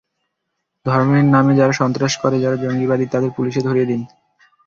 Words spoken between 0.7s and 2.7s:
যারা ধর্মের নামে সন্ত্রাস করে, যারা